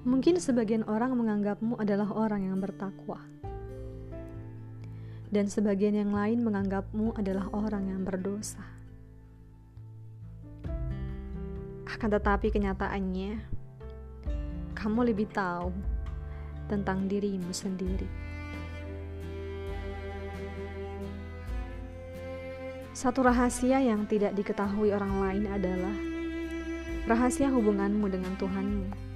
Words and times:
Mungkin 0.00 0.40
sebagian 0.40 0.88
orang 0.88 1.12
menganggapmu 1.12 1.76
adalah 1.76 2.08
orang 2.16 2.48
yang 2.48 2.56
bertakwa, 2.56 3.20
dan 5.28 5.44
sebagian 5.52 5.92
yang 5.92 6.16
lain 6.16 6.40
menganggapmu 6.40 7.20
adalah 7.20 7.52
orang 7.52 7.92
yang 7.92 8.00
berdosa. 8.00 8.64
Akan 11.84 12.08
tetapi, 12.08 12.48
kenyataannya 12.48 13.44
kamu 14.72 15.12
lebih 15.12 15.28
tahu 15.36 15.68
tentang 16.72 17.04
dirimu 17.04 17.52
sendiri. 17.52 18.08
Satu 22.96 23.20
rahasia 23.20 23.84
yang 23.84 24.08
tidak 24.08 24.32
diketahui 24.32 24.96
orang 24.96 25.12
lain 25.20 25.44
adalah 25.44 25.96
rahasia 27.04 27.52
hubunganmu 27.52 28.08
dengan 28.08 28.32
Tuhanmu 28.40 29.09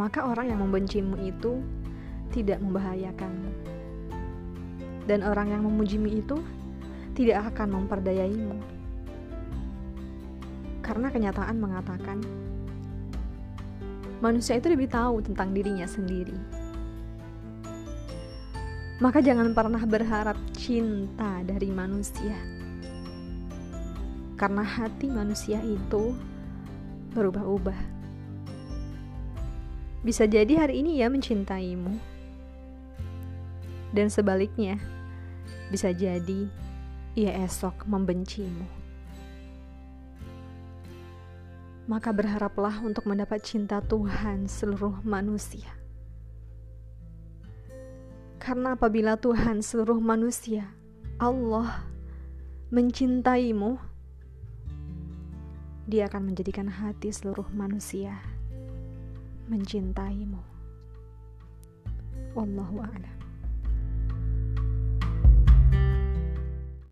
maka 0.00 0.24
orang 0.24 0.48
yang 0.48 0.64
membencimu 0.64 1.20
itu 1.20 1.60
tidak 2.32 2.56
membahayakanmu. 2.64 3.52
Dan 5.04 5.20
orang 5.20 5.52
yang 5.52 5.68
memujimu 5.68 6.08
itu 6.08 6.40
tidak 7.12 7.52
akan 7.52 7.84
memperdayaimu. 7.84 8.56
Karena 10.80 11.12
kenyataan 11.12 11.60
mengatakan 11.60 12.24
manusia 14.24 14.56
itu 14.56 14.72
lebih 14.72 14.88
tahu 14.88 15.20
tentang 15.20 15.52
dirinya 15.52 15.84
sendiri. 15.84 16.38
Maka 19.04 19.20
jangan 19.20 19.52
pernah 19.52 19.84
berharap 19.84 20.40
cinta 20.56 21.44
dari 21.44 21.68
manusia. 21.68 22.36
Karena 24.40 24.64
hati 24.64 25.12
manusia 25.12 25.60
itu 25.60 26.16
berubah-ubah. 27.12 27.99
Bisa 30.00 30.24
jadi 30.24 30.64
hari 30.64 30.80
ini 30.80 31.04
ia 31.04 31.12
mencintaimu. 31.12 31.92
Dan 33.92 34.08
sebaliknya, 34.08 34.80
bisa 35.68 35.92
jadi 35.92 36.48
ia 37.12 37.32
esok 37.44 37.84
membencimu. 37.84 38.64
Maka 41.84 42.16
berharaplah 42.16 42.80
untuk 42.80 43.04
mendapat 43.04 43.44
cinta 43.44 43.84
Tuhan 43.84 44.48
seluruh 44.48 45.04
manusia. 45.04 45.68
Karena 48.40 48.72
apabila 48.80 49.20
Tuhan 49.20 49.60
seluruh 49.60 50.00
manusia, 50.00 50.64
Allah 51.20 51.84
mencintaimu, 52.72 53.92
Dia 55.90 56.06
akan 56.06 56.30
menjadikan 56.30 56.70
hati 56.70 57.10
seluruh 57.10 57.50
manusia 57.50 58.14
mencintaimu. 59.50 60.38
Wallahu 62.38 62.78
a'lam. 62.86 63.19